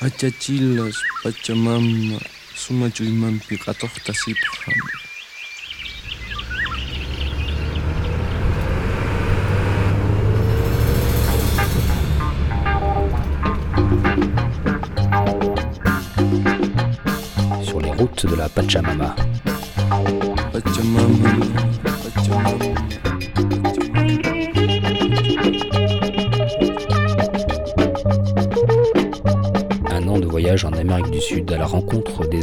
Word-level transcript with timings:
Achachilas, 0.00 0.96
Pachamama, 1.22 2.18
sumachuymanpi 2.54 3.56
qhatuqtasiphan. 3.58 4.74
Sur 17.64 17.80
les 17.80 17.90
routes 17.92 18.26
de 18.26 18.36
la. 18.36 18.48
Pachamama, 18.48 19.16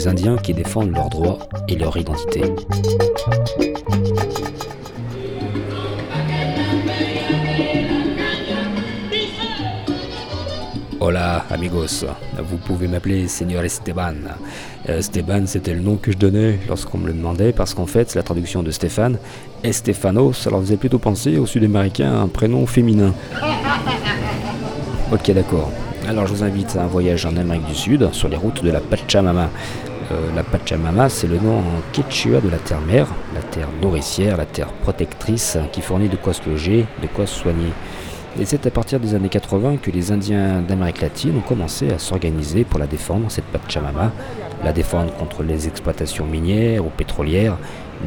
Indiens 0.08 0.38
qui 0.38 0.54
défendent 0.54 0.92
leurs 0.96 1.10
droits 1.10 1.40
et 1.68 1.76
leur 1.76 1.96
identité. 1.96 2.42
Hola 11.00 11.46
amigos, 11.50 12.06
vous 12.40 12.58
pouvez 12.58 12.88
m'appeler 12.88 13.28
Seigneur 13.28 13.64
Esteban. 13.64 14.16
Euh, 14.90 15.00
Esteban 15.00 15.46
c'était 15.46 15.74
le 15.74 15.82
nom 15.82 15.98
que 15.98 16.12
je 16.12 16.18
donnais 16.18 16.60
lorsqu'on 16.68 16.98
me 16.98 17.08
le 17.08 17.14
demandait 17.14 17.52
parce 17.52 17.74
qu'en 17.74 17.86
fait 17.86 18.16
la 18.16 18.24
traduction 18.24 18.64
de 18.64 18.72
Stéphane, 18.72 19.18
Estefanos, 19.64 20.34
ça 20.34 20.50
leur 20.50 20.62
faisait 20.62 20.78
plutôt 20.78 21.00
penser 21.00 21.38
au 21.38 21.46
sud-américain 21.46 22.22
un 22.22 22.28
prénom 22.28 22.66
féminin. 22.66 23.14
Ok 25.12 25.32
d'accord, 25.32 25.72
alors 26.08 26.26
je 26.26 26.34
vous 26.34 26.44
invite 26.44 26.76
à 26.76 26.84
un 26.84 26.88
voyage 26.88 27.26
en 27.26 27.36
Amérique 27.36 27.66
du 27.66 27.76
Sud 27.76 28.10
sur 28.14 28.30
les 28.30 28.38
routes 28.38 28.64
de 28.64 28.72
la 28.72 28.80
Pachamama. 28.80 29.50
Euh, 30.12 30.36
la 30.36 30.44
Pachamama, 30.44 31.10
c'est 31.10 31.28
le 31.28 31.38
nom 31.38 31.60
en 31.60 31.82
quechua 31.94 32.42
de 32.42 32.50
la 32.50 32.58
terre-mère, 32.58 33.08
la 33.34 33.42
terre 33.42 33.70
nourricière, 33.82 34.38
la 34.38 34.46
terre 34.46 34.68
protectrice 34.68 35.58
qui 35.72 35.82
fournit 35.82 36.10
de 36.10 36.18
quoi 36.18 36.34
se 36.34 36.48
loger, 36.50 36.86
de 37.02 37.08
quoi 37.08 37.26
se 37.26 37.40
soigner. 37.40 37.72
Et 38.40 38.46
c'est 38.46 38.66
à 38.66 38.72
partir 38.72 39.00
des 39.00 39.14
années 39.14 39.30
80 39.30 39.78
que 39.78 39.92
les 39.92 40.12
Indiens 40.12 40.62
d'Amérique 40.62 41.02
latine 41.02 41.38
ont 41.38 41.48
commencé 41.48 41.92
à 41.92 42.00
s'organiser 42.00 42.64
pour 42.64 42.80
la 42.80 42.88
défendre, 42.88 43.30
cette 43.30 43.46
Pachamama, 43.46 44.12
la 44.64 44.74
défendre 44.74 45.14
contre 45.14 45.44
les 45.44 45.68
exploitations 45.68 46.26
minières 46.26 46.86
ou 46.86 46.90
pétrolières, 46.90 47.58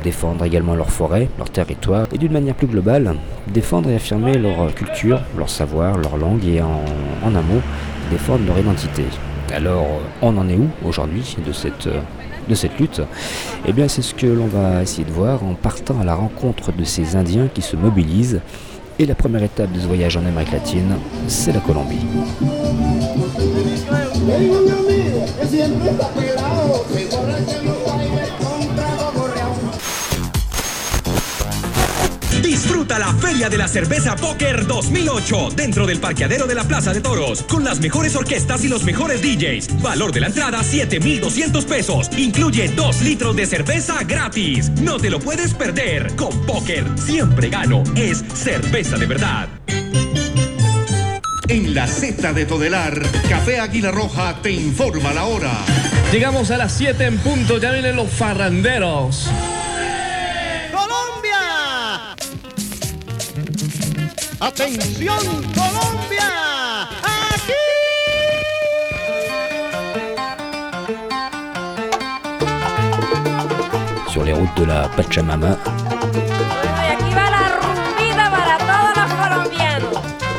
défendre 0.02 0.44
également 0.44 0.74
leurs 0.74 0.90
forêts, 0.90 1.28
leurs 1.38 1.50
territoires, 1.50 2.06
et 2.12 2.18
d'une 2.18 2.32
manière 2.32 2.54
plus 2.54 2.66
globale, 2.66 3.14
défendre 3.46 3.90
et 3.90 3.96
affirmer 3.96 4.36
leur 4.38 4.74
culture, 4.74 5.20
leur 5.38 5.48
savoir, 5.48 5.96
leur 5.98 6.16
langue 6.16 6.44
et 6.44 6.60
en, 6.60 6.82
en 7.24 7.34
un 7.34 7.42
mot, 7.42 7.60
défendre 8.10 8.46
leur 8.46 8.58
identité. 8.58 9.04
Alors, 9.54 9.86
on 10.20 10.36
en 10.36 10.48
est 10.48 10.56
où 10.56 10.68
aujourd'hui 10.84 11.36
de 11.46 11.52
cette, 11.52 11.86
euh, 11.86 12.00
de 12.48 12.56
cette 12.56 12.76
lutte? 12.80 13.00
Eh 13.64 13.72
bien, 13.72 13.86
c'est 13.86 14.02
ce 14.02 14.12
que 14.12 14.26
l'on 14.26 14.46
va 14.46 14.82
essayer 14.82 15.04
de 15.04 15.12
voir 15.12 15.44
en 15.44 15.54
partant 15.54 16.00
à 16.00 16.04
la 16.04 16.16
rencontre 16.16 16.72
de 16.72 16.82
ces 16.82 17.14
Indiens 17.14 17.46
qui 17.54 17.62
se 17.62 17.76
mobilisent. 17.76 18.40
Et 18.98 19.06
la 19.06 19.14
première 19.14 19.44
étape 19.44 19.70
de 19.70 19.78
ce 19.78 19.86
voyage 19.86 20.16
en 20.16 20.26
Amérique 20.26 20.50
latine, 20.52 20.96
c'est 21.28 21.52
la 21.52 21.60
Colombie. 21.60 22.00
Disfruta 32.44 32.98
la 32.98 33.12
Feria 33.14 33.48
de 33.48 33.56
la 33.56 33.66
Cerveza 33.66 34.16
Póker 34.16 34.66
2008 34.66 35.48
dentro 35.56 35.86
del 35.86 35.98
parqueadero 35.98 36.46
de 36.46 36.54
la 36.54 36.64
Plaza 36.64 36.92
de 36.92 37.00
Toros 37.00 37.42
con 37.44 37.64
las 37.64 37.80
mejores 37.80 38.14
orquestas 38.16 38.62
y 38.64 38.68
los 38.68 38.84
mejores 38.84 39.22
DJs. 39.22 39.80
Valor 39.80 40.12
de 40.12 40.20
la 40.20 40.26
entrada 40.26 40.62
7,200 40.62 41.64
pesos. 41.64 42.10
Incluye 42.18 42.68
2 42.68 43.00
litros 43.00 43.34
de 43.34 43.46
cerveza 43.46 44.04
gratis. 44.04 44.70
No 44.82 44.98
te 44.98 45.08
lo 45.08 45.20
puedes 45.20 45.54
perder. 45.54 46.14
Con 46.16 46.44
Póker 46.44 46.84
siempre 46.96 47.48
gano. 47.48 47.82
Es 47.96 48.22
cerveza 48.34 48.98
de 48.98 49.06
verdad. 49.06 49.48
En 51.48 51.74
la 51.74 51.86
Z 51.86 52.32
de 52.34 52.44
Todelar, 52.44 53.00
Café 53.28 53.58
Águila 53.58 53.90
Roja 53.90 54.42
te 54.42 54.50
informa 54.50 55.14
la 55.14 55.24
hora. 55.24 55.64
Llegamos 56.12 56.50
a 56.50 56.58
las 56.58 56.72
7 56.72 57.04
en 57.04 57.18
punto, 57.18 57.58
ya 57.58 57.70
vienen 57.72 57.96
los 57.96 58.10
farranderos. 58.10 59.30
Atención 64.46 65.16
Colombia. 65.54 66.28
Aquí. 67.02 67.54
Sur 74.12 74.24
les 74.24 74.34
routes 74.34 74.54
de 74.58 74.66
la 74.66 74.86
Pachamama, 74.88 75.56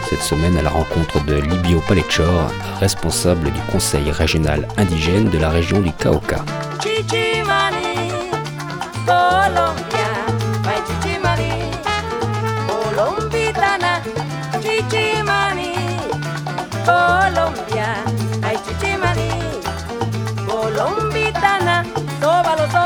cette 0.07 0.21
semaine 0.21 0.55
à 0.59 0.61
la 0.61 0.69
rencontre 0.69 1.25
de 1.25 1.37
Libio 1.37 1.81
Palechor, 1.87 2.51
responsable 2.79 3.51
du 3.51 3.59
conseil 3.71 4.11
régional 4.11 4.67
indigène 4.77 5.31
de 5.31 5.39
la 5.39 5.49
région 5.49 5.81
du 5.81 5.91
Cauca. 5.91 6.45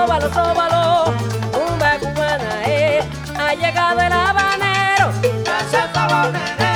tómalo, 0.10 0.30
tómalo, 0.30 1.14
tumba 1.52 2.00
cubana, 2.00 2.64
eh, 2.66 3.00
ha 3.38 3.54
llegado 3.54 4.02
el 4.02 4.12
habanero, 4.12 5.10
hace 5.46 5.78
el 5.78 5.98
habanero. 5.98 6.69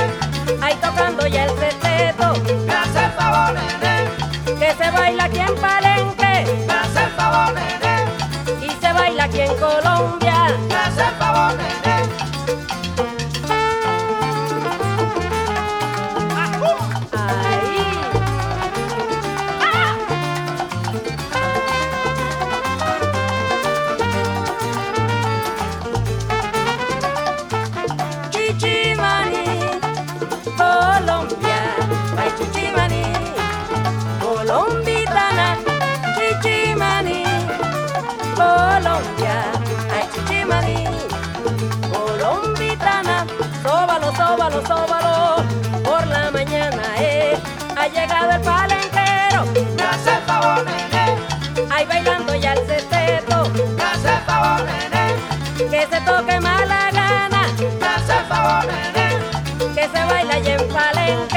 time. 61.06 61.33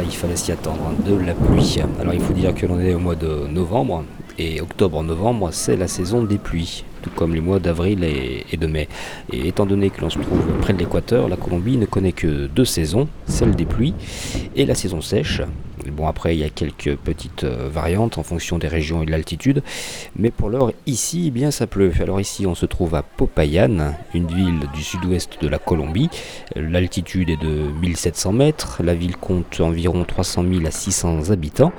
Il 0.00 0.10
fallait 0.10 0.36
s'y 0.36 0.52
attendre, 0.52 0.92
de 1.04 1.14
la 1.14 1.34
pluie. 1.34 1.78
Alors 2.00 2.14
il 2.14 2.20
faut 2.20 2.32
dire 2.32 2.54
que 2.54 2.66
l'on 2.66 2.80
est 2.80 2.94
au 2.94 2.98
mois 2.98 3.16
de 3.16 3.46
novembre, 3.48 4.04
et 4.38 4.60
octobre-novembre, 4.60 5.50
c'est 5.52 5.76
la 5.76 5.88
saison 5.88 6.22
des 6.22 6.38
pluies, 6.38 6.84
tout 7.02 7.10
comme 7.14 7.34
les 7.34 7.40
mois 7.40 7.58
d'avril 7.58 8.02
et 8.02 8.56
de 8.56 8.66
mai. 8.66 8.88
Et 9.30 9.48
étant 9.48 9.66
donné 9.66 9.90
que 9.90 10.00
l'on 10.00 10.10
se 10.10 10.18
trouve 10.18 10.40
près 10.60 10.72
de 10.72 10.78
l'équateur, 10.78 11.28
la 11.28 11.36
Colombie 11.36 11.76
ne 11.76 11.86
connaît 11.86 12.12
que 12.12 12.46
deux 12.46 12.64
saisons, 12.64 13.08
celle 13.26 13.54
des 13.54 13.66
pluies 13.66 13.94
et 14.56 14.64
la 14.64 14.74
saison 14.74 15.00
sèche. 15.02 15.42
Bon, 15.92 16.06
après, 16.06 16.34
il 16.34 16.40
y 16.40 16.44
a 16.44 16.48
quelques 16.48 16.96
petites 16.96 17.44
euh, 17.44 17.68
variantes 17.70 18.18
en 18.18 18.22
fonction 18.22 18.58
des 18.58 18.68
régions 18.68 19.02
et 19.02 19.06
de 19.06 19.10
l'altitude. 19.10 19.62
Mais 20.16 20.30
pour 20.30 20.48
l'heure, 20.48 20.72
ici, 20.86 21.24
eh 21.28 21.30
bien, 21.30 21.50
ça 21.50 21.66
pleut. 21.66 21.92
Alors 22.00 22.20
ici, 22.20 22.46
on 22.46 22.54
se 22.54 22.66
trouve 22.66 22.94
à 22.94 23.02
Popayan, 23.02 23.94
une 24.14 24.26
ville 24.26 24.60
du 24.74 24.82
sud-ouest 24.82 25.38
de 25.40 25.48
la 25.48 25.58
Colombie. 25.58 26.08
L'altitude 26.56 27.30
est 27.30 27.40
de 27.40 27.70
1700 27.80 28.32
mètres. 28.32 28.82
La 28.82 28.94
ville 28.94 29.16
compte 29.16 29.60
environ 29.60 30.04
300 30.04 30.44
000 30.50 30.66
à 30.66 30.70
600 30.70 31.30
habitants. 31.30 31.72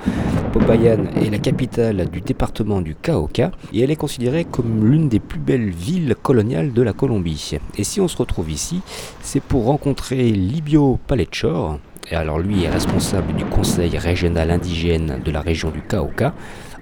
Popayan 0.52 1.06
est 1.16 1.30
la 1.30 1.38
capitale 1.38 2.08
du 2.10 2.20
département 2.20 2.80
du 2.80 2.94
Cauca 2.94 3.50
et 3.72 3.80
elle 3.80 3.90
est 3.90 3.96
considérée 3.96 4.44
comme 4.44 4.88
l'une 4.88 5.08
des 5.08 5.20
plus 5.20 5.40
belles 5.40 5.70
villes 5.70 6.14
coloniales 6.22 6.72
de 6.72 6.82
la 6.82 6.92
Colombie. 6.92 7.58
Et 7.76 7.84
si 7.84 8.00
on 8.00 8.08
se 8.08 8.16
retrouve 8.16 8.50
ici, 8.50 8.80
c'est 9.20 9.42
pour 9.42 9.64
rencontrer 9.64 10.30
Libio 10.30 10.98
Palechor, 11.06 11.78
et 12.10 12.14
alors 12.14 12.38
lui 12.38 12.64
est 12.64 12.68
responsable 12.68 13.32
du 13.34 13.44
conseil 13.44 13.96
régional 13.98 14.50
indigène 14.50 15.20
de 15.24 15.30
la 15.30 15.40
région 15.40 15.70
du 15.70 15.80
Cauca, 15.80 16.34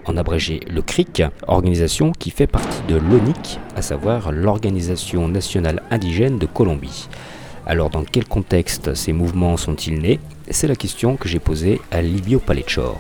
en 0.05 0.17
abrégé 0.17 0.61
le 0.69 0.83
CRIC, 0.83 1.23
organisation 1.47 2.13
qui 2.13 2.31
fait 2.31 2.47
partie 2.47 2.83
de 2.89 2.97
l'ONIC, 2.97 3.61
à 3.77 3.83
savoir 3.83 4.33
l'Organisation 4.33 5.29
nationale 5.29 5.83
indigène 5.91 6.39
de 6.39 6.47
Colombie. 6.47 7.09
Alors 7.67 7.91
dans 7.91 8.05
quel 8.05 8.25
contexte 8.27 8.95
ces 8.95 9.13
mouvements 9.13 9.57
sont-ils 9.57 10.01
nés? 10.01 10.19
C'est 10.51 10.67
la 10.67 10.75
question 10.75 11.17
que 11.17 11.29
j'ai 11.29 11.39
posée 11.39 11.81
à 11.93 12.03
Livio 12.03 12.41
Palechor. 12.41 12.99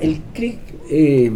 El 0.00 0.18
CRIC 0.34 0.58
eh, 0.90 1.32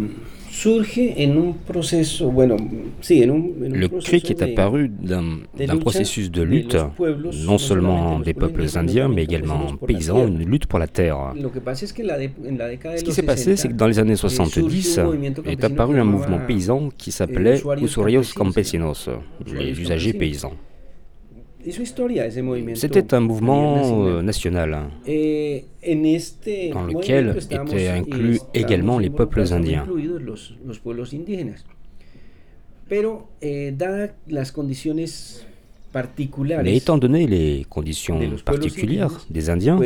Le 3.69 3.87
CRIC 3.87 4.31
est 4.31 4.41
apparu 4.41 4.89
d'un 4.89 5.77
processus 5.79 6.29
de 6.29 6.41
lutte, 6.41 6.75
non 6.75 7.53
no 7.53 7.57
seulement 7.57 8.19
des 8.19 8.33
peuples 8.33 8.65
indiens, 8.75 9.07
mais 9.07 9.23
également 9.23 9.77
paysans, 9.87 10.27
une 10.27 10.43
lutte 10.45 10.65
pour 10.65 10.79
la 10.79 10.87
terre. 10.87 11.33
Ce 11.35 13.03
qui 13.03 13.13
s'est 13.13 13.23
passé, 13.23 13.55
60, 13.55 13.57
c'est 13.57 13.69
que 13.69 13.73
dans 13.73 13.87
les 13.87 13.99
années 13.99 14.13
eh, 14.13 14.17
surge 14.17 14.33
70 14.33 14.99
un 14.99 15.03
movimiento 15.05 15.41
est 15.45 15.63
apparu 15.63 15.99
un 15.99 16.03
mouvement 16.03 16.39
paysan 16.45 16.89
qui 16.97 17.09
eh, 17.09 17.13
s'appelait 17.13 17.61
Usuarios 17.81 18.23
campesinos, 18.35 19.09
les 19.53 19.79
usagers 19.79 20.13
paysans. 20.13 20.53
C'était 22.75 23.13
un 23.13 23.19
mouvement 23.19 24.05
euh, 24.05 24.21
national 24.21 24.77
Eh, 25.07 25.63
en 25.87 26.03
este 26.03 26.49
dans 26.73 26.83
lequel 26.83 27.37
étaient 27.39 27.87
inclus 27.89 28.39
également 28.53 28.97
les 28.99 29.09
peuples 29.09 29.41
indiens. 29.53 29.85
eh, 33.41 33.71
Mais 36.63 36.77
étant 36.77 36.97
donné 36.97 37.27
les 37.27 37.65
conditions 37.69 38.17
particulières 38.45 39.25
des 39.29 39.49
Indiens, 39.49 39.77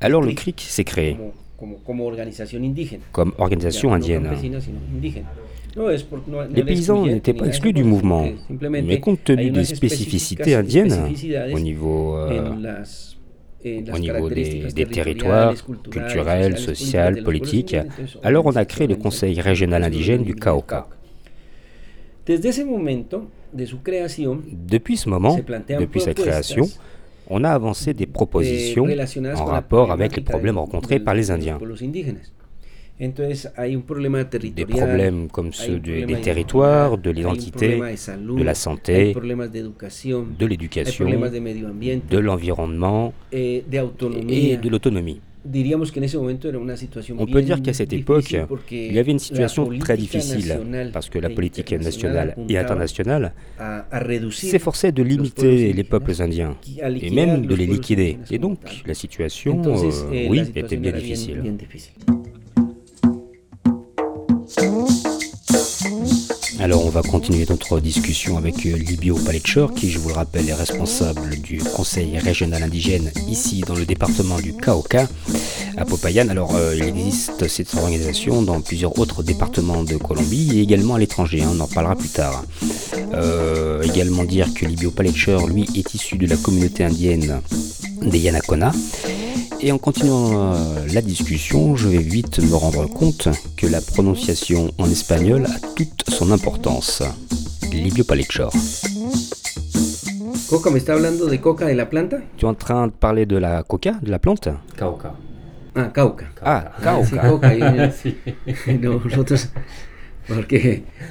alors 0.00 0.20
le 0.22 0.32
CRIC 0.34 0.60
s'est 0.60 0.84
créé. 0.84 1.16
comme 3.12 3.32
organisation 3.38 3.92
indienne. 3.92 4.28
Les 6.54 6.62
paysans 6.62 7.06
n'étaient 7.06 7.34
pas 7.34 7.46
exclus 7.46 7.72
du 7.72 7.82
mouvement, 7.84 8.26
mais 8.70 9.00
compte 9.00 9.24
tenu 9.24 9.50
des 9.50 9.64
spécificités 9.64 10.54
indiennes 10.54 11.12
au 11.52 11.58
niveau, 11.58 12.16
euh, 12.16 12.52
au 13.92 13.98
niveau 13.98 14.30
des, 14.30 14.68
territoires 14.90 15.54
culturels, 15.90 16.54
pueblos 16.54 17.24
politiques. 17.24 17.76
Alors 18.22 18.46
on 18.46 18.54
a 18.54 18.64
créé 18.64 18.86
le 18.86 18.94
Conseil 18.96 19.40
régional 19.40 19.82
indigène 19.82 20.22
du 20.22 20.36
Cauca. 20.36 20.86
Depuis 22.26 22.52
ce 24.96 25.08
moment, 25.08 25.38
depuis 25.80 26.00
sa 26.00 26.14
création, 26.14 26.68
on 27.28 27.42
a 27.42 27.50
avancé 27.50 27.94
des 27.94 28.06
propositions 28.06 28.86
en 29.34 29.44
rapport 29.44 29.90
avec 29.90 30.14
les 30.16 30.22
problèmes 30.22 30.58
rencontrés 30.58 31.00
par 31.00 31.14
les 31.14 31.30
Indiens. 31.30 31.58
Hay 33.56 33.74
un 33.74 33.82
problema 33.82 34.22
Des 34.24 34.66
problèmes 34.66 35.28
comme 35.28 35.52
ceux 35.52 35.80
de- 35.80 36.04
des 36.06 36.20
territoires, 36.20 36.96
de 36.96 37.10
l'identité, 37.10 37.80
de 37.80 38.42
la 38.42 38.54
santé, 38.54 39.12
de 39.14 40.46
l'éducation, 40.46 41.06
de 41.08 42.18
l'environnement 42.18 43.12
eh, 43.32 43.64
et 44.28 44.56
de 44.56 44.68
l'autonomie. 44.68 45.20
On 47.18 47.26
peut 47.26 47.42
dire 47.42 47.60
qu'à 47.60 47.74
cette 47.74 47.92
époque, 47.92 48.34
il 48.70 48.94
y 48.94 48.98
avait 48.98 49.10
une 49.12 49.18
situation 49.18 49.68
très 49.78 49.96
difficile 49.96 50.58
parce 50.92 51.10
que 51.10 51.18
la 51.18 51.28
e 51.28 51.34
politique 51.34 51.72
nationale 51.72 52.34
et 52.48 52.56
internationale 52.56 53.32
s'efforçait 54.30 54.92
de 54.92 55.02
limiter 55.02 55.72
les 55.72 55.84
peuples 55.84 56.14
indiens 56.22 56.56
et 57.02 57.10
même 57.10 57.44
de 57.44 57.54
les 57.54 57.66
liquider. 57.66 58.18
Et 58.30 58.38
donc 58.38 58.58
la 58.86 58.94
situation, 58.94 59.60
euh, 59.66 59.90
eh, 60.12 60.28
oui, 60.30 60.40
était 60.54 60.76
bien- 60.76 60.92
difficile. 60.92 61.42
Alors 66.64 66.86
on 66.86 66.88
va 66.88 67.02
continuer 67.02 67.44
notre 67.46 67.78
discussion 67.78 68.38
avec 68.38 68.64
euh, 68.64 68.76
Libio 68.76 69.16
Palechor, 69.16 69.74
qui 69.74 69.90
je 69.90 69.98
vous 69.98 70.08
le 70.08 70.14
rappelle 70.14 70.48
est 70.48 70.54
responsable 70.54 71.36
du 71.36 71.58
Conseil 71.58 72.18
régional 72.18 72.62
indigène 72.62 73.12
ici 73.28 73.62
dans 73.66 73.74
le 73.74 73.84
département 73.84 74.38
du 74.38 74.54
Cauca, 74.54 75.06
à 75.76 75.84
Popayan. 75.84 76.28
Alors 76.30 76.56
euh, 76.56 76.74
il 76.74 76.84
existe 76.84 77.48
cette 77.48 77.74
organisation 77.74 78.40
dans 78.40 78.62
plusieurs 78.62 78.98
autres 78.98 79.22
départements 79.22 79.84
de 79.84 79.96
Colombie 79.96 80.56
et 80.58 80.62
également 80.62 80.94
à 80.94 80.98
l'étranger, 80.98 81.42
hein, 81.42 81.50
on 81.54 81.60
en 81.60 81.68
parlera 81.68 81.96
plus 81.96 82.08
tard. 82.08 82.42
Euh, 83.12 83.82
également 83.82 84.24
dire 84.24 84.48
que 84.54 84.64
Libio 84.64 84.90
Palechor, 84.90 85.46
lui, 85.46 85.68
est 85.76 85.92
issu 85.92 86.16
de 86.16 86.26
la 86.26 86.36
communauté 86.36 86.82
indienne 86.82 87.42
des 88.00 88.20
Yanakona. 88.20 88.72
Et 89.66 89.72
en 89.72 89.78
continuant 89.78 90.52
euh, 90.52 90.86
la 90.92 91.00
discussion, 91.00 91.74
je 91.74 91.88
vais 91.88 91.96
vite 91.96 92.38
me 92.38 92.54
rendre 92.54 92.86
compte 92.86 93.30
que 93.56 93.66
la 93.66 93.80
prononciation 93.80 94.70
en 94.76 94.90
espagnol 94.90 95.46
a 95.46 95.58
toute 95.74 96.04
son 96.10 96.32
importance. 96.32 97.02
Livio 97.72 98.04
Palechor. 98.04 98.52
Coca, 100.50 100.68
¿me 100.68 100.76
está 100.76 100.92
hablando 100.92 101.24
de 101.24 101.40
coca 101.40 101.64
de 101.64 101.74
la 101.74 101.88
planta? 101.88 102.18
Tu 102.36 102.46
es 102.46 102.50
en 102.50 102.54
train 102.56 102.88
de 102.88 102.92
parler 102.92 103.26
de 103.26 103.40
la 103.40 103.62
coca, 103.62 103.92
de 104.02 104.10
la 104.10 104.18
plante? 104.18 104.52
Cauca. 104.76 105.14
Ah, 105.74 105.90
cauca. 105.94 106.30
Ah, 106.42 106.70
cauca. 106.82 107.26
coca. 107.30 107.54
nosotros, 108.82 109.48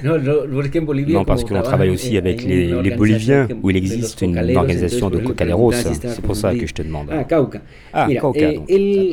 Non, 0.02 1.24
parce 1.24 1.44
qu'on 1.44 1.62
travaille 1.62 1.90
aussi 1.90 2.16
avec 2.16 2.42
les, 2.42 2.90
Boliviens, 2.96 3.48
où 3.62 3.70
il 3.70 3.76
existe 3.76 4.22
une 4.22 4.38
organisation 4.56 5.10
de 5.10 5.18
cocaleros. 5.18 5.72
C'est 5.72 6.22
pour 6.22 6.36
ça 6.36 6.54
que 6.54 6.66
je 6.66 6.74
te 6.74 6.82
demande. 6.82 7.08
Ah, 7.10 7.24
Cauca. 7.24 7.60
Ah, 7.92 8.08
Cauca, 8.20 8.52
donc. 8.52 8.70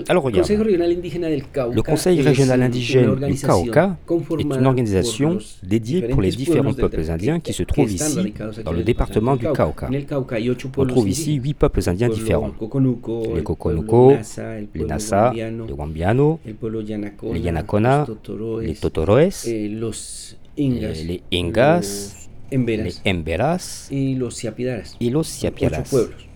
Alors, 0.10 0.24
regarde. 0.24 0.50
Le 0.50 1.82
Conseil 1.82 2.22
régional 2.22 2.62
indigène 2.62 3.16
du 3.16 3.36
Cauca 3.36 3.98
est 4.40 4.42
une 4.44 4.66
organisation 4.66 5.38
dédiée 5.64 6.02
pour 6.04 6.22
les 6.22 6.32
différents 6.32 6.74
peuples 6.74 7.10
indiens 7.10 7.40
qui 7.40 7.54
se 7.54 7.64
trouvent 7.64 7.92
ici, 7.92 8.34
dans 8.66 8.72
le 8.72 8.84
département 8.84 9.36
du 9.36 9.46
Cauca. 9.46 9.90
On 10.78 10.86
trouve 10.86 11.10
ici 11.10 11.36
huit 11.36 11.54
peuples 11.54 11.82
indiens 11.88 12.10
différents. 12.10 12.52
Les 13.36 13.44
Coconuco, 13.44 14.14
les 14.76 14.86
Nasa, 14.86 15.34
les 15.34 16.00
Yanacona, 16.00 16.38
les 17.34 17.40
Yanacona, 17.40 18.06
les 18.62 18.74
Totoroes, 18.76 19.30
los 19.92 20.38
Ingas, 20.58 21.00
eh, 21.00 21.04
les 21.06 21.22
Ingas, 21.32 22.16
los 22.16 22.30
Emberas 22.52 22.86
les 22.86 23.02
Emberas 23.06 23.88
y 23.92 24.16
los 24.16 24.36
Siapidaras. 24.36 24.96
et 25.00 25.10
los 25.10 25.28
Ocho 25.28 25.40
Siapiaras. 25.40 25.90
pueblos. 25.90 26.28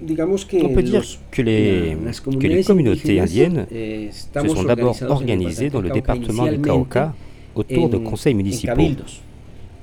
Digamos 0.00 0.44
que 0.46 0.56
On 0.64 0.72
peut 0.72 0.82
dire 0.82 1.00
los- 1.00 1.18
que 1.30 1.42
les, 1.42 1.94
que 2.40 2.48
les 2.48 2.64
communautés 2.64 3.20
indiennes 3.20 3.66
eh, 3.70 4.08
se 4.12 4.48
sont 4.48 4.62
d'abord 4.64 4.96
organisées 5.08 5.68
dans 5.70 5.80
le 5.82 5.90
département 5.90 6.46
du 6.46 6.58
Cauca 6.58 7.14
autour 7.54 7.88
de 7.90 7.98
conseils 7.98 8.34
municipaux. 8.34 8.72
cabildos. 8.74 9.20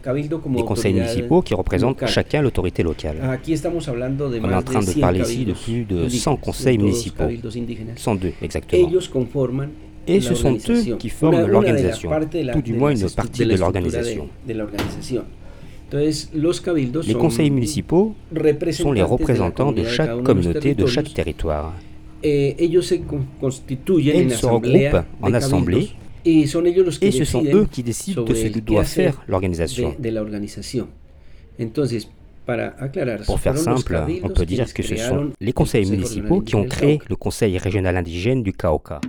Cabildo 0.04 0.40
como 0.40 0.58
Des 0.60 0.66
conseils 0.66 0.94
municipaux 0.94 1.42
qui 1.42 1.54
représentent 1.54 2.00
local. 2.02 2.10
chacun 2.10 2.42
l'autorité 2.42 2.82
locale. 2.82 3.18
De 3.18 3.22
On 3.28 4.50
est 4.50 4.54
en 4.56 4.62
train 4.64 4.80
de 4.80 4.86
100 4.86 5.00
parler 5.02 5.20
ici 5.22 5.46
de 5.46 5.54
plus 5.54 5.84
de 5.84 5.96
indígenas, 6.04 6.24
100 6.24 6.36
conseils 6.38 6.78
municipaux. 6.78 7.24
cabildos 7.24 7.56
indígenas. 7.58 7.94
102 7.98 8.34
exactement. 8.42 8.88
Et 10.08 10.22
ce 10.22 10.36
sont 10.36 10.58
eux 10.70 10.96
qui 10.98 11.10
forment 11.10 11.46
l'organisation, 11.46 12.10
tout 12.54 12.62
du 12.62 12.74
moins 12.74 12.96
une 12.96 13.10
partie 13.10 13.46
de 13.46 13.56
l'organisation. 13.56 14.30
Les 15.90 17.14
conseils 17.14 17.50
municipaux 17.50 18.16
sont 18.72 18.92
les 18.92 19.04
représentants 19.04 19.72
de 19.72 19.84
chaque 19.84 20.24
communauté 20.24 20.76
de 20.76 20.86
chaque 20.86 21.14
territoire. 21.14 21.74
Eh, 22.24 22.56
se 22.82 22.96
Et 22.96 24.22
ils 24.22 24.32
se 24.32 24.36
asamblea 24.36 24.90
regroupent 24.90 25.06
en 25.22 25.34
assemblée 25.34 25.90
Et 26.26 26.46
ce 27.12 27.24
sont 27.24 27.44
eux 27.46 27.68
qui 27.72 27.84
décident 27.84 28.24
de 28.24 28.34
ce 28.34 28.48
que 28.48 28.60
doit 28.60 28.84
faire 28.84 29.22
l'organisation. 29.28 29.96
Pour 33.26 33.40
faire 33.40 33.58
simple, 33.58 34.04
on 34.24 34.30
peut 34.30 34.46
dire 34.46 34.74
que 34.74 34.84
ce 34.84 34.96
sont 34.96 35.32
les 35.40 35.54
conseils 35.54 35.90
municipaux 35.90 36.42
qui 36.42 36.56
ont 36.56 36.66
créé 36.66 37.00
le 37.10 37.16
Conseil 37.16 37.58
régional 37.58 37.98
indigène 37.98 38.42
du 38.42 38.54
Cauca. 38.54 39.02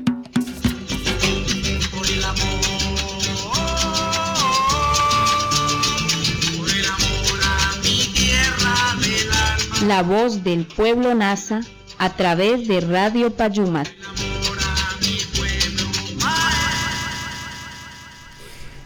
La 9.88 10.02
voz 10.02 10.45
del 10.45 10.64
pueblo 10.66 11.14
NASA 11.14 11.61
a 11.99 12.11
través 12.11 12.68
de 12.68 12.80
Radio 12.80 13.30
Payumat. 13.30 13.88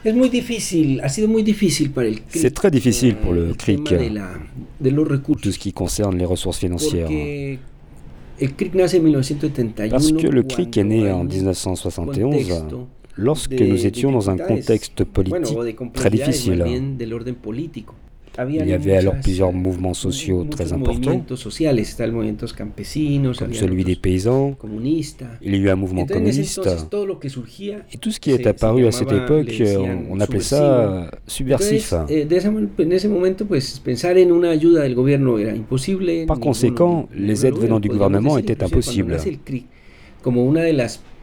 Es 0.04 0.14
muy 0.14 0.28
difícil, 0.28 1.00
ha 1.00 1.08
sido 1.08 1.28
muy 1.28 1.42
difícil 1.44 1.90
para 1.90 2.08
el 2.08 2.22
CRIC. 2.22 2.42
C'est 2.42 2.50
très 2.54 2.70
difficile 2.72 3.14
pour 3.16 3.32
le 3.34 3.54
CRIC, 3.54 3.84
tema 3.84 4.02
de, 4.02 4.10
la- 4.10 4.40
de 4.80 4.90
los 4.90 5.06
recursos. 5.08 5.42
tout 5.42 5.52
ce 5.52 5.58
qui 5.58 5.72
concerne 5.72 6.18
les 6.18 6.24
ressources 6.24 6.58
financières. 6.58 7.06
Porque 7.06 7.58
el 8.40 8.54
CRIC 8.56 8.74
nace 8.74 8.94
en 8.98 9.02
1971. 9.02 9.90
Parce 9.90 10.12
que 10.12 10.26
le 10.26 10.42
CRIC 10.42 10.76
est 10.78 10.84
né 10.84 10.98
cuando 11.02 11.14
en 11.14 11.20
hay 11.20 11.20
un 11.20 11.28
1971, 11.28 12.30
contexto 12.30 12.88
lorsque 13.16 13.60
nous 13.60 13.86
étions 13.86 14.10
dans 14.10 14.28
un 14.28 14.38
contexte 14.38 15.04
politique 15.04 15.56
très 15.94 16.10
difficile. 16.10 16.64
Il 18.38 18.66
y 18.66 18.72
avait 18.72 18.96
alors 18.96 19.14
plusieurs 19.22 19.52
mouvements 19.52 19.94
sociaux 19.94 20.44
très 20.44 20.72
importants, 20.72 21.22
comme 23.38 23.52
celui 23.52 23.84
des 23.84 23.96
paysans. 23.96 24.54
Il 25.42 25.52
y 25.54 25.54
a 25.54 25.58
eu 25.58 25.68
un 25.68 25.76
mouvement 25.76 26.06
communiste. 26.06 26.60
Et 27.92 27.98
tout 27.98 28.10
ce 28.10 28.18
qui 28.20 28.30
est 28.30 28.46
apparu 28.46 28.86
à 28.86 28.92
cette 28.92 29.12
époque, 29.12 29.46
decían, 29.46 30.04
on 30.10 30.18
appelait 30.20 30.40
ça 30.40 31.10
subversif. 31.26 31.92
Entonces, 31.92 32.10
eh. 32.10 32.24
Par 36.26 36.40
conséquent, 36.40 37.08
les 37.14 37.46
aides 37.46 37.56
venant 37.58 37.80
du 37.80 37.88
gouvernement 37.88 38.38
étaient 38.38 38.62
impossibles. 38.64 39.16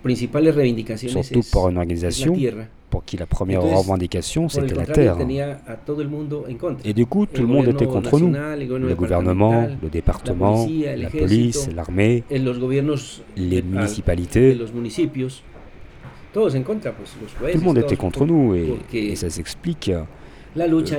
Principales 0.03 0.49
reivindicaciones 0.49 1.11
Surtout 1.23 1.39
es- 1.39 1.51
pour 1.51 1.69
une 1.69 1.77
organisation 1.77 2.35
pour 2.89 3.05
qui 3.05 3.17
la 3.17 3.25
première 3.27 3.63
Entonces, 3.63 3.85
revendication 3.85 4.49
c'était 4.49 4.73
la 4.73 4.85
terre. 4.85 5.17
Et 6.83 6.93
du 6.93 7.05
coup, 7.05 7.25
tout 7.27 7.41
le 7.41 7.47
monde 7.47 7.67
était 7.67 7.85
contre 7.85 8.19
nous. 8.19 8.31
Le 8.33 8.95
gouvernement, 8.95 9.67
le 9.81 9.89
département, 9.89 10.67
la 10.97 11.09
police, 11.09 11.69
l'armée, 11.75 12.23
les 13.37 13.61
de- 13.61 13.67
municipalités. 13.67 14.57
Tout 16.33 16.39
le 16.41 17.59
monde 17.61 17.77
était 17.77 17.95
contre 17.95 18.25
nous 18.25 18.55
et, 18.93 19.15
ça 19.15 19.29
s'explique 19.29 19.89
euh, 19.89 20.01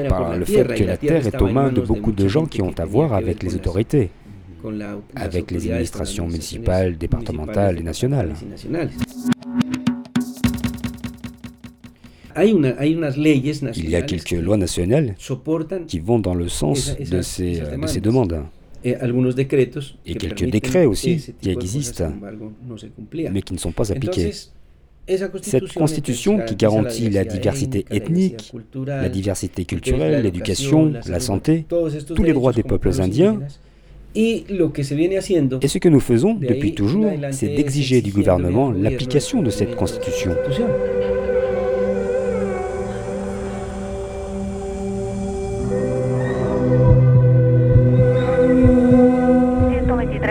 par 0.09 0.37
le 0.37 0.45
fait 0.45 0.65
que 0.75 0.85
la 0.85 0.97
terre 0.97 1.27
est 1.27 1.41
aux 1.41 1.49
mains 1.49 1.73
de 1.73 1.81
beaucoup 1.81 2.13
de 2.13 2.29
gens 2.29 2.47
qui 2.47 2.63
ont 2.63 2.73
à 2.79 2.85
voir 2.85 3.13
avec 3.15 3.43
les 3.43 3.55
autorités, 3.57 4.11
avec 5.15 5.51
les 5.51 5.71
administrations 5.71 6.27
municipales, 6.27 6.97
départementales 6.97 7.79
et 7.79 7.83
nationales. 7.83 8.35
Il 12.37 13.91
y 13.91 13.97
a 13.97 14.03
quelques 14.03 14.25
que 14.25 14.37
lois 14.37 14.57
nationales 14.57 15.15
qui 15.87 15.99
vont 15.99 16.19
dans 16.19 16.35
le 16.35 16.49
sens 16.49 16.97
de 16.99 17.23
ces, 17.23 17.61
de 17.61 18.01
demandes, 18.01 18.45
eh, 18.85 18.97
Et 20.07 20.15
que 20.15 20.19
quelques 20.19 20.45
décrets 20.51 20.87
aussi 20.87 21.35
qui 21.41 21.51
existent, 21.51 22.13
mais 23.13 23.43
qui 23.43 23.53
ne 23.53 23.59
sont 23.59 23.73
pas 23.73 23.91
esa 25.11 25.29
Cette 25.43 25.73
constitution 25.73 26.41
qui 26.47 26.55
garantit 26.57 27.11
la 27.11 27.25
diversité 27.25 27.85
ethnique, 27.91 28.53
la 28.87 29.09
diversité 29.09 29.65
culturelle, 29.65 30.23
l'éducation, 30.23 30.93
la 31.07 31.21
santé, 31.21 31.67
tous 31.69 32.23
les 32.23 32.33
droits 32.33 32.53
des 32.53 32.63
peuples 32.63 33.01
indiens, 33.01 33.41
et 34.15 34.45
ce 35.69 35.79
que 35.79 35.89
nous 35.89 36.01
faisons 36.01 36.35
de 36.35 36.47
depuis 36.47 36.75
toujours, 36.75 37.11
c'est 37.31 37.53
es 37.53 37.57
d'exiger 37.57 38.03
du 38.03 38.11
gouvernement 38.11 38.73
l'application 38.73 39.43
de 39.43 39.51
cette 39.51 39.77
constitution. 39.77 40.33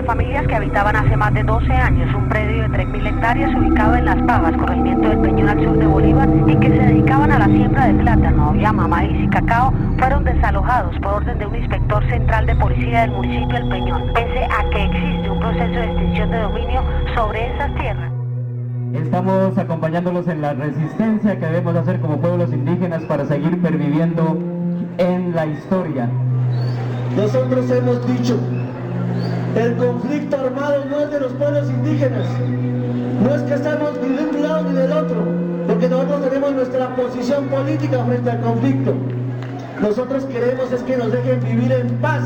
Familias 0.09 0.47
que 0.47 0.55
habitaban 0.55 0.95
hace 0.95 1.15
más 1.15 1.31
de 1.35 1.43
12 1.43 1.71
años 1.71 2.11
un 2.15 2.27
predio 2.29 2.63
de 2.63 2.69
3.000 2.69 3.07
hectáreas 3.09 3.53
ubicado 3.53 3.93
en 3.93 4.05
Las 4.05 4.19
Pavas, 4.23 4.57
corregimiento 4.57 5.07
del 5.07 5.19
Peñón 5.19 5.49
al 5.49 5.63
sur 5.63 5.77
de 5.77 5.85
Bolívar, 5.85 6.27
y 6.47 6.55
que 6.55 6.67
se 6.67 6.79
dedicaban 6.79 7.31
a 7.31 7.37
la 7.37 7.45
siembra 7.45 7.85
de 7.85 7.93
plátano, 7.93 8.55
llama, 8.55 8.87
maíz 8.87 9.23
y 9.23 9.27
cacao, 9.27 9.71
fueron 9.99 10.23
desalojados 10.23 10.97
por 10.97 11.13
orden 11.13 11.37
de 11.37 11.45
un 11.45 11.55
inspector 11.55 12.03
central 12.09 12.47
de 12.47 12.55
policía 12.55 13.01
del 13.01 13.11
municipio 13.11 13.55
del 13.55 13.69
Peñón, 13.69 14.01
pese 14.15 14.45
a 14.45 14.69
que 14.71 14.83
existe 14.85 15.29
un 15.29 15.39
proceso 15.39 15.79
de 15.79 15.85
extinción 15.85 16.31
de 16.31 16.37
dominio 16.39 16.83
sobre 17.13 17.53
esas 17.53 17.75
tierras. 17.75 18.11
Estamos 18.95 19.57
acompañándolos 19.59 20.27
en 20.27 20.41
la 20.41 20.53
resistencia 20.53 21.37
que 21.37 21.45
debemos 21.45 21.75
hacer 21.75 21.99
como 22.01 22.17
pueblos 22.17 22.51
indígenas 22.51 23.03
para 23.03 23.25
seguir 23.25 23.61
perviviendo 23.61 24.39
en 24.97 25.35
la 25.35 25.45
historia. 25.45 26.09
Nosotros 27.15 27.69
hemos 27.69 28.07
dicho, 28.07 28.39
el 29.55 29.75
conflicto 29.77 30.37
armado 30.37 30.85
no 30.85 30.99
es 30.99 31.11
de 31.11 31.19
los 31.19 31.31
pueblos 31.33 31.69
indígenas, 31.69 32.25
no 33.23 33.35
es 33.35 33.41
que 33.43 33.53
estemos 33.55 33.91
ni 34.01 34.15
de 34.15 34.23
un 34.23 34.41
lado 34.41 34.69
ni 34.69 34.75
del 34.75 34.91
otro, 34.91 35.23
porque 35.67 35.89
nosotros 35.89 36.29
tenemos 36.29 36.53
nuestra 36.53 36.95
posición 36.95 37.47
política 37.47 38.03
frente 38.05 38.29
al 38.29 38.41
conflicto. 38.41 38.93
Nosotros 39.81 40.25
queremos 40.25 40.71
es 40.71 40.81
que 40.83 40.97
nos 40.97 41.11
dejen 41.11 41.39
vivir 41.41 41.71
en 41.71 41.87
paz, 42.01 42.23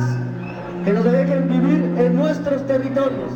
que 0.84 0.94
nos 0.94 1.04
dejen 1.04 1.50
vivir 1.50 1.94
en 1.98 2.16
nuestros 2.16 2.66
territorios. 2.66 3.32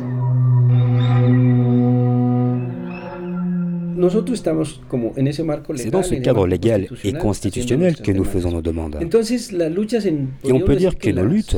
Nosotros 3.96 4.38
estamos 4.38 4.80
como 4.88 5.12
en 5.16 5.26
ese 5.26 5.42
marco 5.42 5.72
legal. 5.72 5.84
C'est 5.84 5.90
dans 5.90 6.02
ce 6.04 6.14
cadre 6.22 6.40
marco 6.40 6.46
légal 6.46 6.82
et 6.82 6.88
constitucional, 6.88 7.22
constitutionnel 7.22 7.96
que 7.96 8.12
nous 8.12 8.24
faisons 8.24 8.52
nos 8.52 8.62
demandas. 8.62 9.00
demandes. 9.00 9.02
Entonces, 9.02 9.52
las 9.52 9.72
luchas 9.72 10.06
en, 10.06 10.30
Et 10.44 10.52
on 10.52 10.60
peut 10.60 10.74
decir 10.74 10.90
dire 10.90 10.98
que 10.98 11.12
nos 11.12 11.24
luttes, 11.24 11.56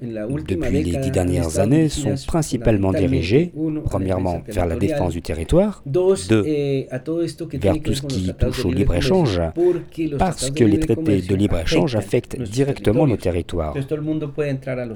depuis 0.00 0.82
les 0.82 0.98
dix 0.98 1.10
dernières 1.10 1.58
années, 1.58 1.88
sont 1.88 2.14
principalement 2.26 2.92
la 2.92 3.00
premièrement, 3.84 4.42
vers 4.46 4.66
la 4.66 4.76
défense 4.76 5.12
du 5.12 5.22
territoire, 5.22 5.82
deux, 5.86 6.42
vers 7.54 7.80
tout 7.82 7.94
ce 7.94 8.02
qui 8.02 8.32
touche 8.34 8.64
au 8.64 8.68
libre 8.68 8.94
libre-échange, 8.94 9.40
parce 10.18 10.50
que 10.50 10.64
les 10.64 10.80
traités 10.80 11.22
de 11.22 11.34
libre-échange 11.34 11.96
affectent 11.96 12.40
directement 12.40 13.06
nos 13.06 13.16
territoires. 13.16 13.74
Tout 13.74 13.96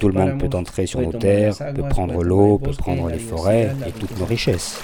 le 0.08 0.14
monde 0.14 0.38
peut 0.38 0.56
entrer 0.56 0.86
sur 0.86 1.00
nos 1.00 1.12
terres, 1.12 1.56
peut 1.74 1.88
prendre 1.88 2.22
l'eau, 2.22 2.58
peut 2.58 2.72
prendre 2.72 3.08
les 3.08 3.18
forêts 3.18 3.70
et 3.86 3.92
toutes 3.92 4.18
nos 4.18 4.26
richesses. 4.26 4.80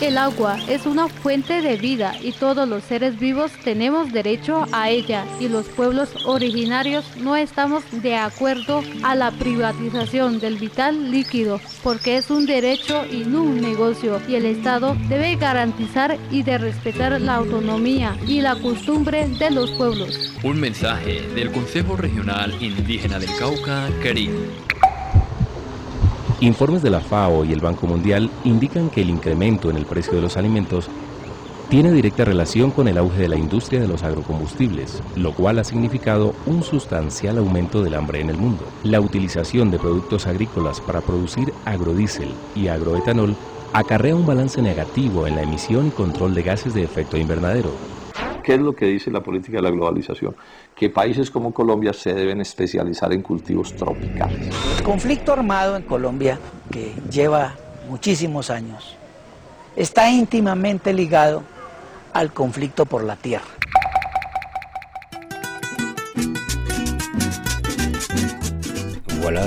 El 0.00 0.16
agua 0.16 0.56
es 0.68 0.86
una 0.86 1.08
fuente 1.08 1.60
de 1.60 1.76
vida 1.76 2.14
y 2.22 2.30
todos 2.30 2.68
los 2.68 2.84
seres 2.84 3.18
vivos 3.18 3.50
tenemos 3.64 4.12
derecho 4.12 4.64
a 4.70 4.90
ella 4.90 5.24
y 5.40 5.48
los 5.48 5.66
pueblos 5.66 6.10
originarios 6.24 7.04
no 7.16 7.34
estamos 7.34 7.82
de 7.90 8.14
acuerdo 8.14 8.84
a 9.02 9.16
la 9.16 9.32
privatización 9.32 10.38
del 10.38 10.56
vital 10.56 11.10
líquido 11.10 11.60
porque 11.82 12.16
es 12.16 12.30
un 12.30 12.46
derecho 12.46 13.04
y 13.10 13.24
no 13.24 13.42
un 13.42 13.60
negocio 13.60 14.20
y 14.28 14.36
el 14.36 14.46
Estado 14.46 14.96
debe 15.08 15.34
garantizar 15.34 16.16
y 16.30 16.44
de 16.44 16.58
respetar 16.58 17.20
la 17.20 17.34
autonomía 17.34 18.16
y 18.24 18.40
la 18.40 18.54
costumbre 18.54 19.26
de 19.26 19.50
los 19.50 19.72
pueblos. 19.72 20.32
Un 20.44 20.60
mensaje 20.60 21.22
del 21.34 21.50
Consejo 21.50 21.96
Regional 21.96 22.54
Indígena 22.62 23.18
del 23.18 23.34
Cauca, 23.36 23.88
Caribe. 24.00 24.68
Informes 26.40 26.82
de 26.82 26.90
la 26.90 27.00
FAO 27.00 27.44
y 27.44 27.52
el 27.52 27.60
Banco 27.60 27.88
Mundial 27.88 28.30
indican 28.44 28.90
que 28.90 29.00
el 29.00 29.10
incremento 29.10 29.70
en 29.70 29.76
el 29.76 29.86
precio 29.86 30.14
de 30.14 30.22
los 30.22 30.36
alimentos 30.36 30.88
tiene 31.68 31.90
directa 31.92 32.24
relación 32.24 32.70
con 32.70 32.86
el 32.86 32.96
auge 32.96 33.22
de 33.22 33.28
la 33.28 33.36
industria 33.36 33.80
de 33.80 33.88
los 33.88 34.04
agrocombustibles, 34.04 35.02
lo 35.16 35.32
cual 35.32 35.58
ha 35.58 35.64
significado 35.64 36.36
un 36.44 36.62
sustancial 36.62 37.38
aumento 37.38 37.82
del 37.82 37.94
hambre 37.94 38.20
en 38.20 38.30
el 38.30 38.38
mundo. 38.38 38.72
La 38.84 39.00
utilización 39.00 39.72
de 39.72 39.80
productos 39.80 40.28
agrícolas 40.28 40.80
para 40.80 41.02
producir 41.02 41.54
agrodiesel 41.64 42.36
y 42.54 42.68
agroetanol 42.68 43.36
acarrea 43.72 44.14
un 44.14 44.24
balance 44.24 44.62
negativo 44.62 45.26
en 45.26 45.34
la 45.34 45.42
emisión 45.42 45.88
y 45.88 45.90
control 45.90 46.34
de 46.34 46.42
gases 46.44 46.72
de 46.72 46.84
efecto 46.84 47.18
invernadero. 47.18 47.97
¿Qué 48.48 48.54
es 48.54 48.60
lo 48.62 48.74
que 48.74 48.86
dice 48.86 49.10
la 49.10 49.22
política 49.22 49.58
de 49.58 49.62
la 49.62 49.70
globalización? 49.70 50.34
Que 50.74 50.88
países 50.88 51.30
como 51.30 51.52
Colombia 51.52 51.92
se 51.92 52.14
deben 52.14 52.40
especializar 52.40 53.12
en 53.12 53.20
cultivos 53.20 53.76
tropicales. 53.76 54.56
El 54.78 54.82
conflicto 54.82 55.34
armado 55.34 55.76
en 55.76 55.82
Colombia, 55.82 56.38
que 56.72 56.94
lleva 57.10 57.54
muchísimos 57.90 58.48
años, 58.48 58.96
está 59.76 60.10
íntimamente 60.10 60.94
ligado 60.94 61.42
al 62.14 62.32
conflicto 62.32 62.86
por 62.86 63.04
la 63.04 63.16
tierra. 63.16 63.57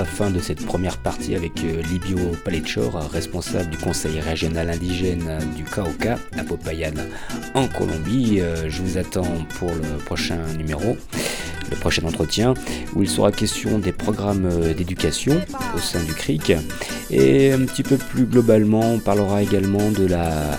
Fin 0.04 0.30
de 0.30 0.40
cette 0.40 0.64
première 0.64 0.96
partie 0.96 1.34
avec 1.34 1.62
euh, 1.64 1.82
Libio 1.82 2.18
Palechor, 2.44 2.94
responsable 3.12 3.70
du 3.70 3.76
conseil 3.76 4.20
régional 4.20 4.70
indigène 4.70 5.38
du 5.54 5.64
Cauca 5.64 6.18
à 6.36 6.44
Popayan 6.44 6.94
en 7.54 7.68
Colombie. 7.68 8.40
Euh, 8.40 8.68
je 8.68 8.82
vous 8.82 8.98
attends 8.98 9.46
pour 9.58 9.70
le 9.70 9.98
prochain 10.04 10.38
numéro, 10.56 10.96
le 11.70 11.76
prochain 11.76 12.04
entretien, 12.06 12.54
où 12.94 13.02
il 13.02 13.08
sera 13.08 13.32
question 13.32 13.78
des 13.78 13.92
programmes 13.92 14.46
euh, 14.46 14.74
d'éducation 14.74 15.40
au 15.74 15.78
sein 15.78 16.02
du 16.02 16.14
CRIC. 16.14 16.52
Et 17.10 17.52
un 17.52 17.64
petit 17.64 17.82
peu 17.82 17.96
plus 17.96 18.24
globalement, 18.24 18.94
on 18.94 18.98
parlera 18.98 19.42
également 19.42 19.90
de 19.90 20.06
la 20.06 20.58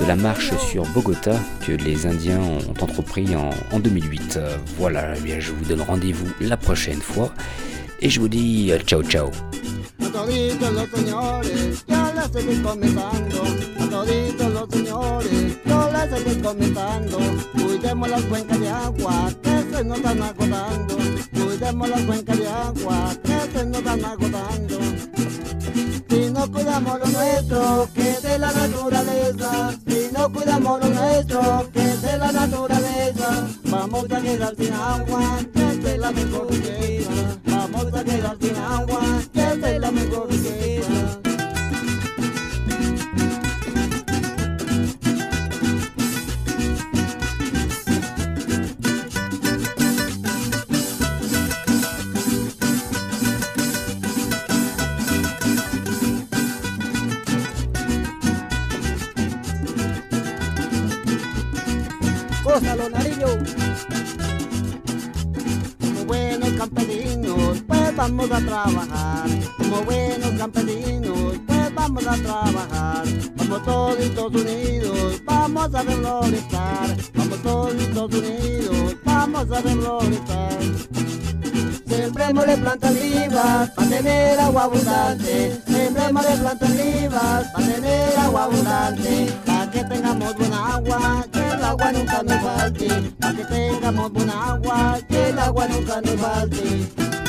de 0.00 0.06
la 0.06 0.16
marche 0.16 0.56
sur 0.56 0.84
Bogota 0.94 1.36
que 1.66 1.72
les 1.72 2.06
Indiens 2.06 2.40
ont 2.40 2.82
entrepris 2.82 3.36
en, 3.36 3.50
en 3.70 3.80
2008. 3.80 4.36
Euh, 4.38 4.56
Voilà, 4.78 5.12
eh 5.26 5.40
je 5.40 5.52
vous 5.52 5.64
donne 5.64 5.82
rendez-vous 5.82 6.26
la 6.40 6.56
prochaine 6.56 7.00
fois 7.02 7.34
et 8.00 8.10
je 8.10 8.20
vous 8.20 8.28
dis 8.28 8.72
euh, 8.72 8.78
ciao 8.78 9.02
ciao. 9.02 9.30
A 10.00 10.70
los 10.70 10.88
señores, 10.90 11.84
ya 11.88 12.12
les 12.14 12.24
estoy 12.24 12.56
comentando. 12.62 13.42
A 13.78 13.86
toditos 13.88 14.52
los 14.52 14.68
señores, 14.70 15.58
yo 15.64 15.90
les 15.92 16.18
estoy 16.18 16.42
comentando. 16.42 17.18
Cuidemos 17.52 18.08
las 18.10 18.22
cuencas 18.22 18.60
de 18.60 18.68
agua 18.68 19.30
que 19.42 19.76
se 19.76 19.84
nos 19.84 19.96
están 19.98 20.22
agotando. 20.22 20.96
Cuidemos 21.32 21.88
las 21.88 22.02
cuencas 22.02 22.38
de 22.38 22.48
agua 22.48 23.16
que 23.22 23.58
se 23.58 23.64
nos 23.64 23.78
están 23.78 24.04
agotando. 24.04 24.78
Si 26.08 26.30
no 26.30 26.52
cuidamos 26.52 26.98
lo 26.98 27.06
nuestro, 27.06 27.88
que 27.94 28.10
es 28.10 28.22
de 28.22 28.38
la 28.38 28.52
naturaleza. 28.52 29.78
Si 29.86 30.08
no 30.12 30.32
cuidamos 30.32 30.80
lo 30.80 30.88
nuestro, 30.88 31.70
que 31.72 31.80
es 31.80 32.02
de 32.02 32.18
la 32.18 32.32
naturaleza. 32.32 33.48
Vamos 33.64 34.04
a 34.10 34.20
quedar 34.20 34.54
sin 34.56 34.72
agua, 34.72 35.38
que 35.52 35.68
es 35.70 35.82
de 35.82 35.98
la 35.98 36.10
mejor 36.10 36.48
campesinos, 66.60 67.62
pues 67.66 67.96
vamos 67.96 68.30
a 68.30 68.38
trabajar. 68.38 69.28
Como 69.56 69.82
buenos 69.82 70.30
campesinos, 70.32 71.40
pues 71.46 71.74
vamos 71.74 72.06
a 72.06 72.16
trabajar. 72.16 73.04
Vamos 73.36 73.64
todos 73.64 74.34
unidos, 74.34 75.22
vamos 75.24 75.74
a 75.74 75.82
reflorestar. 75.82 76.96
Vamos 77.14 77.42
todos 77.42 78.14
unidos, 78.14 78.96
vamos 79.04 79.50
a 79.50 79.60
reflorestar. 79.62 80.58
Sembremosle 81.88 82.56
plantas 82.58 82.94
vivas 82.94 83.70
para 83.70 83.88
tener 83.88 84.40
agua 84.40 84.64
abundante. 84.64 85.60
Sembremosle 85.66 86.36
plantas 86.36 86.76
vivas 86.76 87.46
para 87.54 87.66
tener 87.66 88.18
agua 88.18 88.44
abundante. 88.44 89.49
Que 89.72 89.84
tengamos 89.84 90.34
buena 90.36 90.74
agua, 90.74 91.24
que 91.32 91.38
el 91.38 91.64
agua 91.64 91.92
nunca 91.92 92.22
nos 92.24 92.42
falte. 92.42 92.88
Para 93.20 93.36
que 93.36 93.44
tengamos 93.44 94.12
buena 94.12 94.52
agua, 94.52 94.98
que 95.08 95.28
el 95.28 95.38
agua 95.38 95.68
nunca 95.68 96.00
nos 96.00 96.20
falte. 96.20 97.19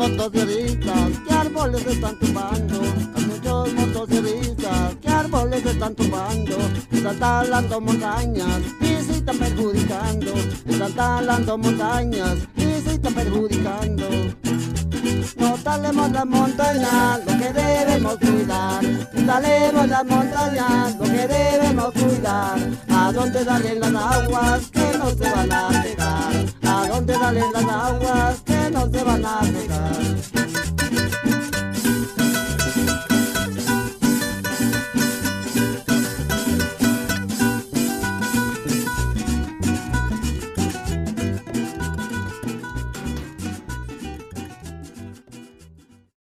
Motociclistas 0.00 1.10
que 1.26 1.34
árboles 1.34 1.86
están 1.86 2.18
tumbando. 2.18 2.80
Hay 3.14 3.24
muchos 3.26 3.74
motociclistas 3.74 4.96
que 5.02 5.08
árboles 5.08 5.66
están 5.66 5.94
tumbando. 5.94 6.56
Están 6.90 7.18
talando 7.18 7.80
montañas 7.82 8.60
y 8.80 9.04
se 9.04 9.12
están 9.18 9.38
perjudicando. 9.38 10.32
Están 10.66 10.92
talando 10.94 11.58
montañas 11.58 12.38
y 12.56 12.80
se 12.80 12.92
están 12.94 13.12
perjudicando. 13.12 14.06
No 15.36 15.54
talemos 15.62 16.10
las 16.10 16.26
montañas, 16.26 17.20
lo 17.26 17.38
que 17.38 17.52
debemos 17.52 18.16
cuidar. 18.18 18.80
Talemos 19.26 19.88
las 19.88 20.04
montañas, 20.04 20.96
lo 20.96 21.04
que 21.04 21.28
debemos 21.28 21.92
cuidar. 21.92 22.58
A 22.88 23.12
dónde 23.12 23.44
salen 23.44 23.80
las 23.80 23.94
aguas 23.94 24.60
que 24.72 24.98
no 24.98 25.10
se 25.10 25.30
van 25.30 25.52
a 25.52 25.68
pegar. 25.82 26.32
A 26.62 26.88
dónde 26.88 27.14
salen 27.14 27.52
las 27.52 27.64
aguas 27.64 28.40
que 28.44 28.70
no 28.70 28.90
se 28.90 29.04
van 29.04 29.24
a 29.24 29.40
pegar. 29.40 30.49